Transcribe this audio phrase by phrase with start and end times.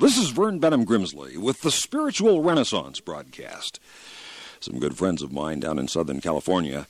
[0.00, 3.78] This is Vern Bennom Grimsley with the Spiritual Renaissance broadcast.
[4.58, 6.86] Some good friends of mine down in Southern California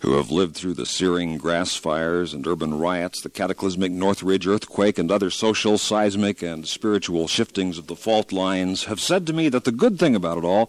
[0.00, 4.98] who have lived through the searing grass fires and urban riots, the cataclysmic Northridge earthquake,
[4.98, 9.48] and other social, seismic, and spiritual shiftings of the fault lines, have said to me
[9.48, 10.68] that the good thing about it all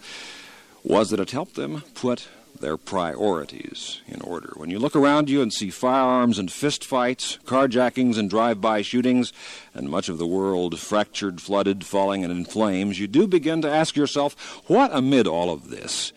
[0.84, 2.28] was that it helped them put
[2.60, 4.54] their priorities in order.
[4.56, 9.34] When you look around you and see firearms and fistfights, carjackings and drive by shootings,
[9.74, 13.70] and much of the world fractured, flooded, falling, and in flames, you do begin to
[13.70, 16.14] ask yourself, what amid all of this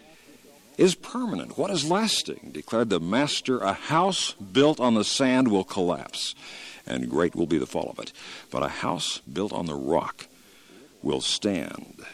[0.76, 1.58] is permanent?
[1.58, 2.50] What is lasting?
[2.52, 6.34] Declared the Master, a house built on the sand will collapse,
[6.86, 8.12] and great will be the fall of it.
[8.50, 10.26] But a house built on the rock
[11.02, 12.04] will stand.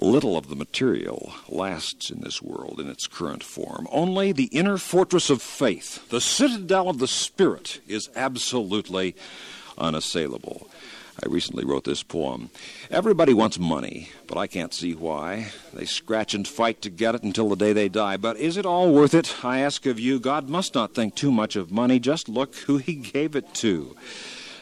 [0.00, 3.86] Little of the material lasts in this world in its current form.
[3.92, 9.14] Only the inner fortress of faith, the citadel of the Spirit, is absolutely
[9.78, 10.68] unassailable.
[11.22, 12.50] I recently wrote this poem.
[12.90, 15.52] Everybody wants money, but I can't see why.
[15.72, 18.16] They scratch and fight to get it until the day they die.
[18.16, 19.44] But is it all worth it?
[19.44, 20.18] I ask of you.
[20.18, 22.00] God must not think too much of money.
[22.00, 23.96] Just look who He gave it to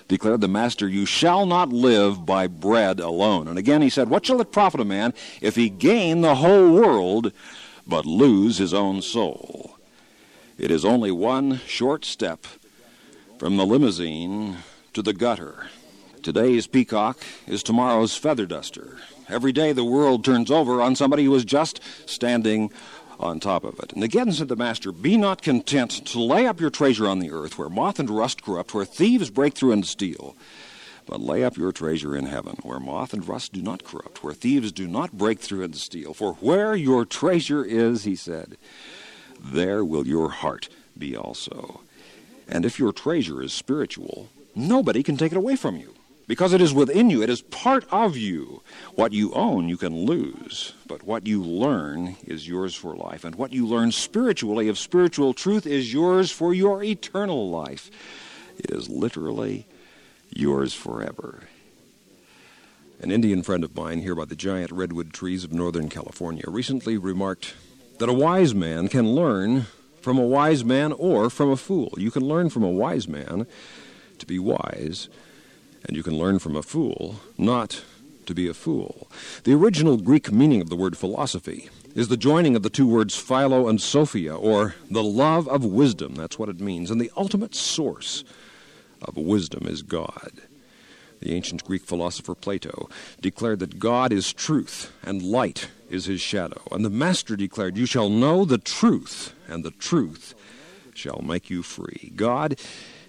[0.09, 3.49] declared the master, You shall not live by bread alone.
[3.49, 6.73] And again he said, What shall it profit a man if he gain the whole
[6.73, 7.33] world
[7.87, 9.79] but lose his own soul?
[10.59, 12.47] It is only one short step
[13.39, 14.59] from the limousine
[14.93, 15.67] to the gutter.
[16.23, 18.99] Today's peacock is tomorrow's feather duster.
[19.29, 22.71] Every day the world turns over on somebody who is just standing
[23.19, 23.93] on top of it.
[23.93, 27.31] And again said the Master, Be not content to lay up your treasure on the
[27.31, 30.37] earth, where moth and rust corrupt, where thieves break through and steal.
[31.07, 34.35] But lay up your treasure in heaven, where moth and rust do not corrupt, where
[34.35, 36.15] thieves do not break through and steal.
[36.15, 38.57] For where your treasure is, he said,
[39.43, 41.81] there will your heart be also.
[42.49, 45.95] And if your treasure is spiritual, nobody can take it away from you
[46.27, 48.63] because it is within you, it is part of you.
[48.95, 53.25] What you own, you can lose, but what you learn is yours for life.
[53.25, 57.91] And what you learn spiritually of spiritual truth is yours for your eternal life.
[58.59, 59.67] It is literally
[60.31, 61.41] yours forever.
[63.01, 66.97] An Indian friend of mine here by the giant redwood trees of Northern California recently
[66.97, 67.55] remarked
[67.99, 69.67] that a wise man can learn
[70.01, 71.93] from a wise man or from a fool.
[71.97, 73.47] You can learn from a wise man
[74.19, 75.09] to be wise
[75.85, 77.83] and you can learn from a fool not
[78.27, 79.09] to be a fool.
[79.45, 83.17] The original Greek meaning of the word philosophy is the joining of the two words
[83.17, 86.15] philo and sophia, or the love of wisdom.
[86.15, 86.91] That's what it means.
[86.91, 88.25] And the ultimate source
[89.03, 90.33] of wisdom is God.
[91.21, 92.89] The ancient Greek philosopher Plato
[93.21, 96.63] declared that God is truth and light is his shadow.
[96.73, 100.35] And the Master declared, You shall know the truth, and the truth
[100.95, 102.13] shall make you free.
[102.17, 102.59] God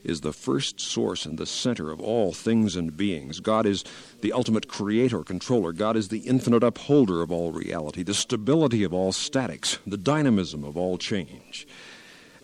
[0.04, 3.40] is the first source and the center of all things and beings.
[3.40, 3.84] God is
[4.22, 5.72] the ultimate creator, controller.
[5.72, 10.64] God is the infinite upholder of all reality, the stability of all statics, the dynamism
[10.64, 11.68] of all change.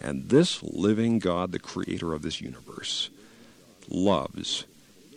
[0.02, 3.10] And this living God, the creator of this universe,
[3.90, 4.66] loves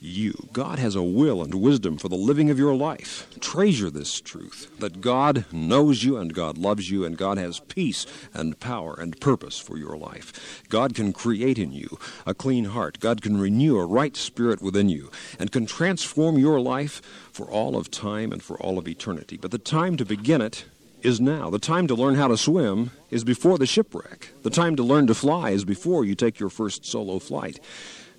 [0.02, 0.48] you.
[0.52, 3.26] God has a will and wisdom for the living of your life.
[3.40, 8.06] Treasure this truth that God knows you and God loves you and God has peace
[8.34, 10.62] and power and purpose for your life.
[10.68, 12.98] God can create in you a clean heart.
[13.00, 17.00] God can renew a right spirit within you and can transform your life
[17.32, 19.36] for all of time and for all of eternity.
[19.36, 20.64] But the time to begin it
[21.02, 21.50] is now.
[21.50, 24.30] The time to learn how to swim is before the shipwreck.
[24.42, 27.60] The time to learn to fly is before you take your first solo flight.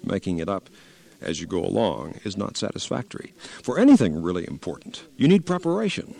[0.03, 0.69] Making it up
[1.23, 3.33] as you go along is not satisfactory.
[3.61, 6.15] For anything really important, you need preparation.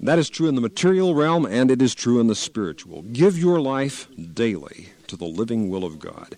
[0.00, 3.02] That is true in the material realm and it is true in the spiritual.
[3.02, 6.36] Give your life daily to the living will of God,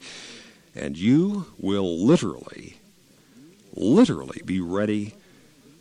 [0.75, 2.77] and you will literally,
[3.75, 5.15] literally be ready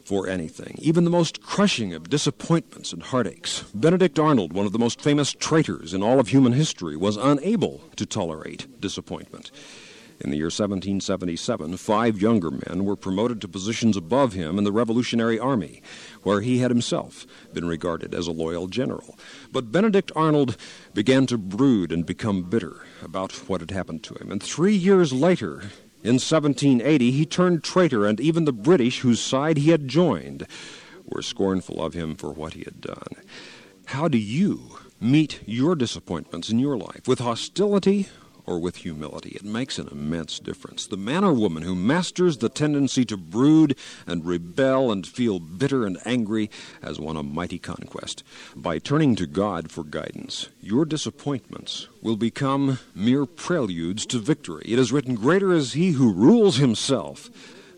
[0.05, 3.65] for anything, even the most crushing of disappointments and heartaches.
[3.73, 7.81] Benedict Arnold, one of the most famous traitors in all of human history, was unable
[7.95, 9.49] to tolerate disappointment.
[10.21, 14.71] In the year 1777, five younger men were promoted to positions above him in the
[14.71, 15.81] Revolutionary Army,
[16.23, 19.17] where he had himself been regarded as a loyal general.
[19.51, 20.56] But Benedict Arnold
[20.94, 24.31] began to brood and become bitter about what had happened to him.
[24.31, 25.63] And three years later,
[26.01, 30.47] in 1780, he turned traitor, and even the British, whose side he had joined,
[31.03, 33.15] were scornful of him for what he had done.
[33.88, 37.07] How do you meet your disappointments in your life?
[37.07, 38.07] With hostility
[38.45, 39.31] or with humility.
[39.31, 40.86] It makes an immense difference.
[40.86, 45.86] The man or woman who masters the tendency to brood and rebel and feel bitter
[45.86, 46.50] and angry
[46.81, 48.24] has won a mighty conquest.
[48.56, 54.65] By turning to God for guidance, your disappointments will become mere preludes to victory.
[54.65, 57.30] It is written, Greater is he who rules himself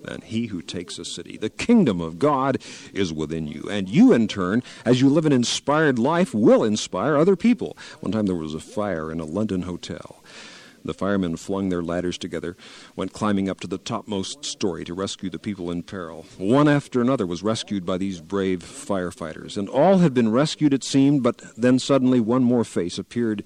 [0.03, 1.37] than he who takes a city.
[1.37, 2.61] The kingdom of God
[2.93, 7.15] is within you, and you, in turn, as you live an inspired life, will inspire
[7.15, 7.77] other people.
[7.99, 10.23] One time there was a fire in a London hotel.
[10.87, 12.55] The firemen flung their ladders together,
[12.95, 16.25] went climbing up to the topmost story to rescue the people in peril.
[16.37, 20.85] One after another was rescued by these brave firefighters, and all had been rescued, it
[20.85, 23.43] seemed, but then suddenly one more face appeared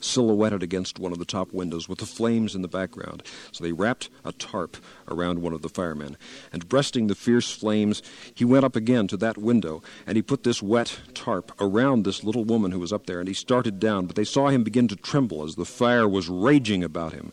[0.00, 3.22] silhouetted against one of the top windows with the flames in the background.
[3.52, 4.76] So they wrapped a tarp
[5.08, 6.16] around one of the firemen.
[6.52, 8.02] And breasting the fierce flames,
[8.34, 12.24] he went up again to that window, and he put this wet tarp around this
[12.24, 14.06] little woman who was up there, and he started down.
[14.06, 17.32] But they saw him begin to tremble as the fire was raging about him.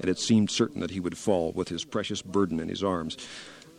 [0.00, 3.16] And it seemed certain that he would fall with his precious burden in his arms.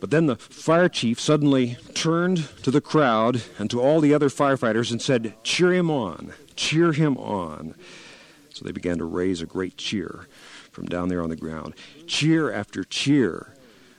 [0.00, 4.28] But then the fire chief suddenly turned to the crowd and to all the other
[4.28, 7.74] firefighters and said, Cheer him on, cheer him on.
[8.52, 10.26] So they began to raise a great cheer
[10.70, 11.74] from down there on the ground.
[12.06, 13.54] Cheer after cheer,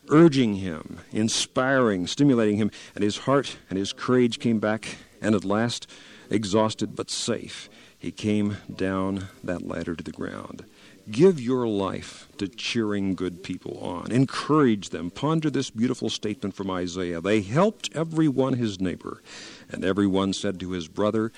[0.10, 5.46] urging him, inspiring, stimulating him, and his heart and his courage came back, and at
[5.46, 5.88] last,
[6.30, 10.66] exhausted but safe, he came down that ladder to the ground.
[11.12, 14.12] Give your life to cheering good people on.
[14.12, 15.12] Encourage them.
[15.12, 17.20] Ponder this beautiful statement from Isaiah.
[17.20, 19.22] They helped every one his neighbor,
[19.70, 21.32] and every one said to his brother,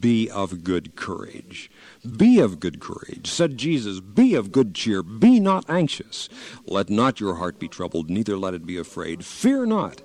[0.00, 1.70] Be of good courage.
[2.16, 4.00] Be of good courage, said Jesus.
[4.00, 5.02] Be of good cheer.
[5.02, 6.28] Be not anxious.
[6.66, 9.24] Let not your heart be troubled, neither let it be afraid.
[9.24, 10.00] Fear not.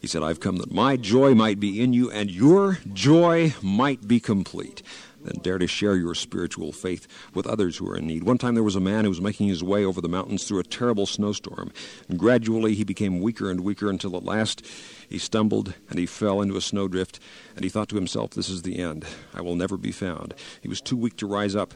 [0.00, 4.06] He said, I've come that my joy might be in you and your joy might
[4.06, 4.82] be complete
[5.24, 8.24] and dare to share your spiritual faith with others who are in need.
[8.24, 10.60] One time there was a man who was making his way over the mountains through
[10.60, 11.72] a terrible snowstorm.
[12.08, 14.64] And gradually he became weaker and weaker until at last
[15.08, 17.20] he stumbled and he fell into a snowdrift.
[17.54, 19.04] And he thought to himself, This is the end.
[19.34, 20.34] I will never be found.
[20.60, 21.74] He was too weak to rise up.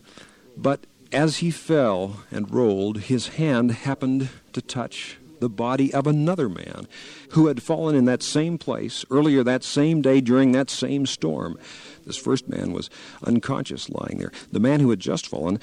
[0.56, 6.48] But as he fell and rolled, his hand happened to touch the body of another
[6.48, 6.86] man
[7.30, 11.58] who had fallen in that same place earlier that same day during that same storm.
[12.06, 12.88] This first man was
[13.24, 14.30] unconscious lying there.
[14.52, 15.58] The man who had just fallen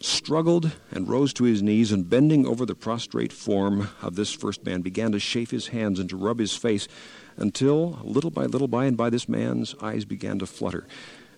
[0.00, 4.66] struggled and rose to his knees and bending over the prostrate form of this first
[4.66, 6.88] man began to chafe his hands and to rub his face
[7.36, 10.86] until little by little by and by this man's eyes began to flutter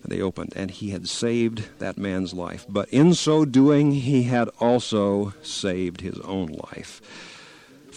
[0.01, 4.23] and they opened and he had saved that man's life but in so doing he
[4.23, 7.36] had also saved his own life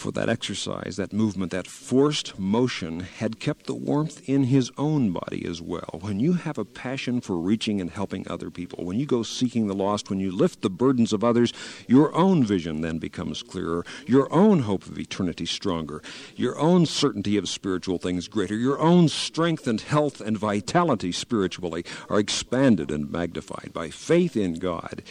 [0.00, 5.12] for that exercise, that movement, that forced motion had kept the warmth in his own
[5.12, 5.98] body as well.
[6.00, 9.66] When you have a passion for reaching and helping other people, when you go seeking
[9.66, 11.52] the lost, when you lift the burdens of others,
[11.86, 16.02] your own vision then becomes clearer, your own hope of eternity stronger,
[16.34, 21.84] your own certainty of spiritual things greater, your own strength and health and vitality spiritually
[22.08, 25.02] are expanded and magnified by faith in God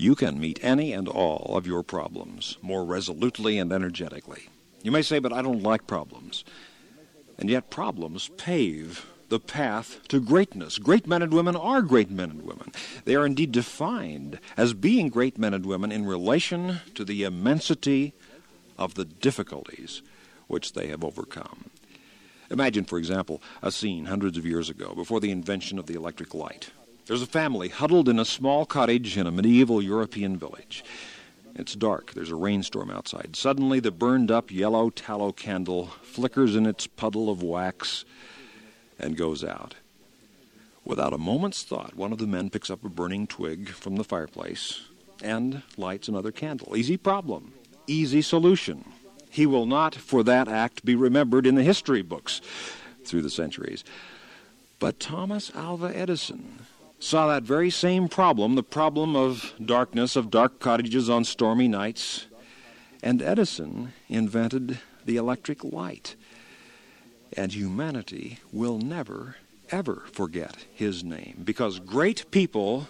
[0.00, 4.48] you can meet any and all of your problems more resolutely and energetically.
[4.82, 6.44] You may say, but I don't like problems.
[7.38, 10.78] And yet, problems pave the path to greatness.
[10.78, 12.72] Great men and women are great men and women.
[13.04, 18.14] They are indeed defined as being great men and women in relation to the immensity
[18.76, 20.02] of the difficulties
[20.46, 21.70] which they have overcome.
[22.50, 26.34] Imagine, for example, a scene hundreds of years ago before the invention of the electric
[26.34, 26.70] light.
[27.08, 30.84] There's a family huddled in a small cottage in a medieval European village.
[31.54, 32.12] It's dark.
[32.12, 33.34] There's a rainstorm outside.
[33.34, 38.04] Suddenly, the burned up yellow tallow candle flickers in its puddle of wax
[38.98, 39.76] and goes out.
[40.84, 44.04] Without a moment's thought, one of the men picks up a burning twig from the
[44.04, 44.82] fireplace
[45.22, 46.76] and lights another candle.
[46.76, 47.54] Easy problem,
[47.86, 48.84] easy solution.
[49.30, 52.42] He will not, for that act, be remembered in the history books
[53.06, 53.82] through the centuries.
[54.78, 56.66] But Thomas Alva Edison
[56.98, 62.26] saw that very same problem, the problem of darkness, of dark cottages on stormy nights,
[63.02, 66.16] and Edison invented the electric light.
[67.36, 69.36] And humanity will never,
[69.70, 72.88] ever forget his name because great people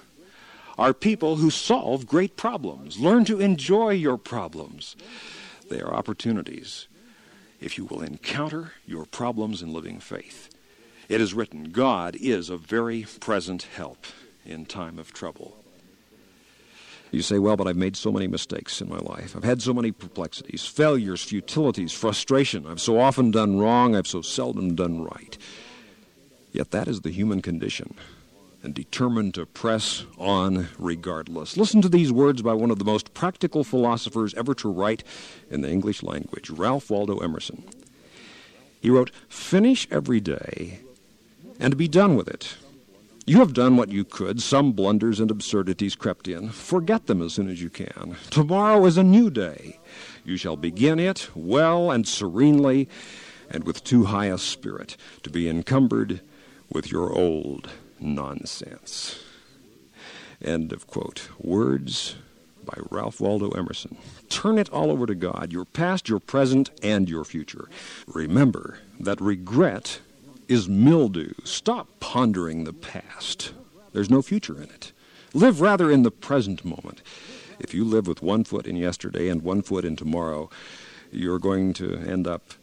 [0.78, 3.00] are people who solve great problems.
[3.00, 4.96] Learn to enjoy your problems.
[5.68, 6.86] They are opportunities
[7.60, 10.48] if you will encounter your problems in living faith.
[11.08, 14.04] It is written, God is a very present help
[14.44, 15.56] in time of trouble.
[17.10, 19.34] You say, well, but I've made so many mistakes in my life.
[19.34, 22.66] I've had so many perplexities, failures, futilities, frustration.
[22.66, 23.96] I've so often done wrong.
[23.96, 25.38] I've so seldom done right.
[26.52, 27.94] Yet that is the human condition,
[28.62, 31.56] and determined to press on regardless.
[31.56, 35.04] Listen to these words by one of the most practical philosophers ever to write
[35.50, 37.64] in the English language, Ralph Waldo Emerson.
[38.82, 40.80] He wrote, Finish every day
[41.58, 42.56] and be done with it.
[43.26, 44.40] You have done what you could.
[44.40, 46.48] Some blunders and absurdities crept in.
[46.48, 48.16] Forget them as soon as you can.
[48.30, 49.78] Tomorrow is a new day.
[50.24, 52.88] You shall begin it well and serenely
[53.50, 56.20] and with too high a spirit to be encumbered
[56.72, 57.68] with your old
[58.00, 59.22] nonsense.
[60.42, 61.28] End of quote.
[61.38, 62.16] Words
[62.64, 63.96] by Ralph Waldo Emerson.
[64.28, 67.68] Turn it all over to God, your past, your present, and your future.
[68.06, 70.00] Remember that regret
[70.49, 71.33] is mildew.
[71.45, 73.52] Stop pondering the past.
[73.93, 74.93] There's no future in it.
[75.35, 77.02] Live rather in the present moment.
[77.61, 80.49] If you live with one foot in yesterday and one foot in tomorrow,
[81.11, 82.55] you're going to end up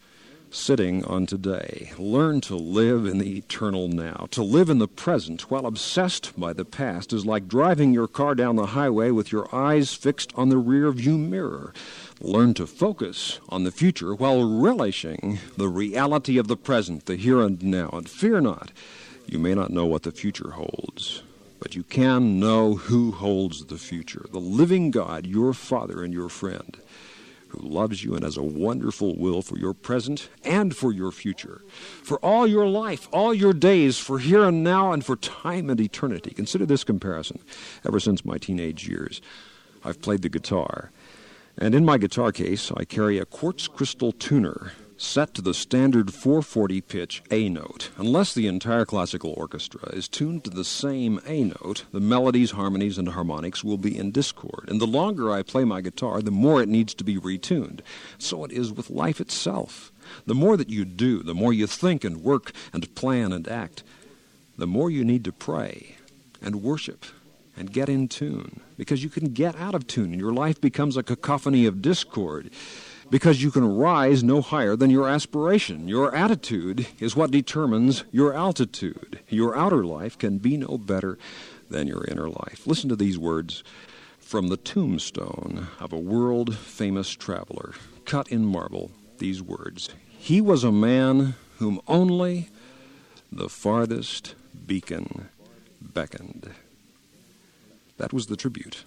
[0.55, 1.91] sitting on today.
[1.97, 4.27] Learn to live in the eternal now.
[4.31, 8.35] To live in the present while obsessed by the past is like driving your car
[8.35, 11.73] down the highway with your eyes fixed on the rear view mirror.
[12.21, 17.41] Learn to focus on the future while relishing the reality of the present, the here
[17.41, 17.89] and now.
[17.91, 18.71] And fear not,
[19.27, 21.21] you may not know what the future holds.
[21.59, 26.29] But you can know who holds the future the living God, your Father and your
[26.29, 26.77] friend
[27.55, 31.61] who loves you and has a wonderful will for your present and for your future,
[32.03, 35.79] for all your life, all your days, for here and now, and for time and
[35.79, 36.31] eternity.
[36.31, 37.39] Consider this comparison.
[37.85, 39.21] Ever since my teenage years,
[39.83, 40.91] I've played the guitar.
[41.57, 46.13] And in my guitar case, I carry a quartz crystal tuner set to the standard
[46.13, 47.89] 440 pitch A note.
[47.97, 52.97] Unless the entire classical orchestra is tuned to the same A note, the melodies, harmonies,
[52.97, 54.65] and harmonics will be in discord.
[54.67, 57.81] And the longer I play my guitar, the more it needs to be retuned.
[58.17, 59.91] So it is with life itself.
[60.25, 63.83] The more that you do, the more you think and work and plan and act,
[64.57, 65.97] the more you need to pray
[66.41, 67.05] and worship
[67.57, 68.61] and get in tune.
[68.77, 72.49] Because you can get out of tune and your life becomes a cacophony of discord
[73.09, 75.87] because you can rise no higher than your aspiration.
[75.87, 79.19] Your attitude is what determines your altitude.
[79.29, 81.17] Your outer life can be no better
[81.69, 82.65] than your inner life.
[82.65, 83.63] Listen to these words
[84.19, 87.73] from the tombstone of a world famous traveler,
[88.05, 88.91] cut in marble.
[89.17, 92.49] These words He was a man whom only
[93.31, 94.35] the farthest
[94.65, 95.29] beacon
[95.79, 96.49] beckoned.
[97.97, 98.83] That was the tribute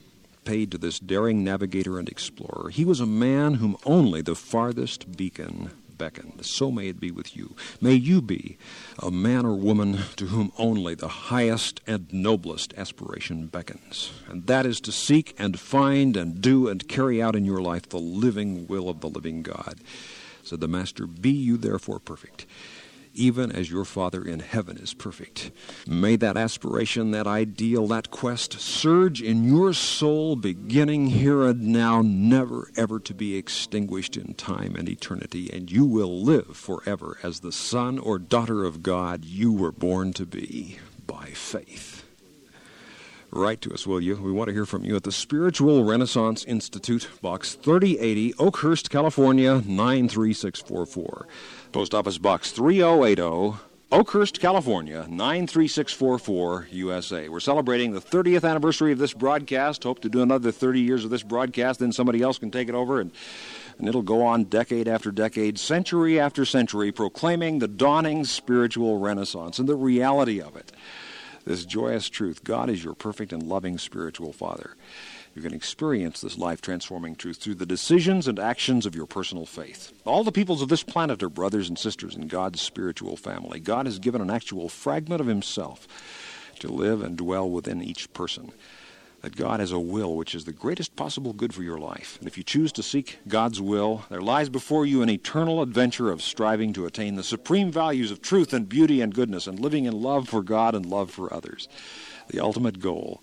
[0.49, 2.71] paid to this daring navigator and explorer.
[2.71, 6.43] He was a man whom only the farthest beacon beckoned.
[6.47, 7.55] So may it be with you.
[7.83, 8.57] May you be
[8.99, 14.11] a man or woman to whom only the highest and noblest aspiration beckons.
[14.27, 17.87] And that is to seek and find and do and carry out in your life
[17.91, 19.81] the living will of the living God.
[20.43, 22.47] Said the Master, Be you therefore perfect
[23.19, 25.51] even as your Father in heaven is perfect.
[25.87, 32.01] May that aspiration, that ideal, that quest surge in your soul, beginning here and now,
[32.01, 37.41] never ever to be extinguished in time and eternity, and you will live forever as
[37.41, 41.98] the son or daughter of God you were born to be by faith.
[43.31, 44.17] Write to us, will you?
[44.17, 49.61] We want to hear from you at the Spiritual Renaissance Institute, Box 3080, Oakhurst, California,
[49.67, 51.29] 93644.
[51.71, 53.59] Post Office Box 3080,
[53.93, 57.29] Oakhurst, California, 93644 USA.
[57.29, 59.85] We're celebrating the 30th anniversary of this broadcast.
[59.85, 62.75] Hope to do another 30 years of this broadcast, then somebody else can take it
[62.75, 63.13] over and
[63.79, 69.61] and it'll go on decade after decade, century after century, proclaiming the dawning spiritual renaissance
[69.61, 70.73] and the reality of it.
[71.45, 74.77] This joyous truth God is your perfect and loving spiritual Father.
[75.35, 79.47] You can experience this life transforming truth through the decisions and actions of your personal
[79.47, 79.93] faith.
[80.05, 83.61] All the peoples of this planet are brothers and sisters in God's spiritual family.
[83.61, 85.87] God has given an actual fragment of Himself
[86.59, 88.53] to live and dwell within each person.
[89.23, 92.19] That God has a will which is the greatest possible good for your life.
[92.21, 96.11] And if you choose to seek God's will, there lies before you an eternal adventure
[96.11, 99.87] of striving to attain the supreme values of truth and beauty and goodness and living
[99.87, 101.69] in love for God and love for others.
[102.29, 103.23] The ultimate goal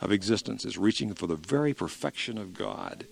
[0.00, 3.06] of existence is reaching for the very perfection of God.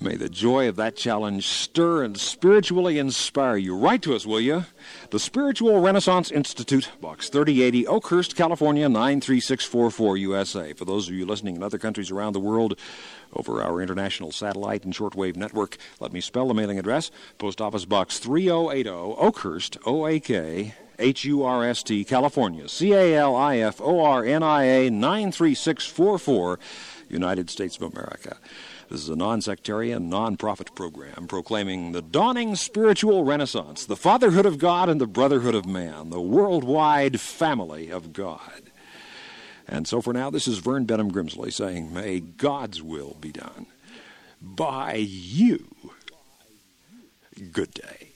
[0.00, 3.76] May the joy of that challenge stir and spiritually inspire you.
[3.76, 4.64] Write to us, will you?
[5.10, 10.72] The Spiritual Renaissance Institute, Box 3080, Oakhurst, California, 93644 USA.
[10.72, 12.76] For those of you listening in other countries around the world
[13.34, 17.12] over our international satellite and shortwave network, let me spell the mailing address.
[17.38, 22.92] Post Office Box 3080, Oakhurst, O A K H U R S T, California, C
[22.92, 26.58] A L I F O R N I A 93644,
[27.08, 28.38] United States of America.
[28.90, 34.46] This is a non sectarian, non profit program proclaiming the dawning spiritual renaissance, the fatherhood
[34.46, 38.70] of God and the brotherhood of man, the worldwide family of God.
[39.66, 43.66] And so for now, this is Vern Bennom Grimsley saying, May God's will be done
[44.40, 45.66] by you.
[47.52, 48.13] Good day.